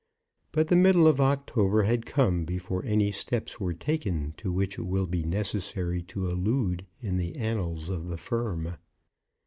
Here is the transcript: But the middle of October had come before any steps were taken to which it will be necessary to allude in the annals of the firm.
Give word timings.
But 0.51 0.69
the 0.69 0.75
middle 0.75 1.05
of 1.05 1.21
October 1.21 1.83
had 1.83 2.07
come 2.07 2.43
before 2.43 2.83
any 2.83 3.11
steps 3.11 3.59
were 3.59 3.75
taken 3.75 4.33
to 4.37 4.51
which 4.51 4.79
it 4.79 4.85
will 4.87 5.05
be 5.05 5.21
necessary 5.23 6.01
to 6.01 6.25
allude 6.27 6.87
in 7.01 7.17
the 7.17 7.35
annals 7.35 7.87
of 7.89 8.07
the 8.07 8.17
firm. 8.17 8.77